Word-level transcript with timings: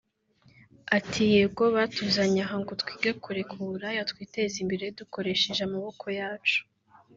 Ati 0.97 1.21
“Yego 1.35 1.63
batuzanye 1.75 2.39
aha 2.45 2.55
ngo 2.61 2.71
twige 2.81 3.11
kureke 3.23 3.51
uburaya 3.63 4.01
twiteze 4.11 4.55
imbere 4.63 4.85
dukoresheje 4.99 5.61
amaboko 5.67 6.05
yacu 6.19 6.59